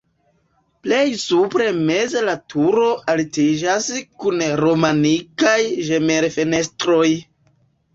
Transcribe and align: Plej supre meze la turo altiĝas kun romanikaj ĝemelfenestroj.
Plej 0.87 1.01
supre 1.23 1.67
meze 1.91 2.25
la 2.31 2.35
turo 2.55 2.89
altiĝas 3.15 3.93
kun 4.25 4.45
romanikaj 4.65 5.59
ĝemelfenestroj. 5.93 7.09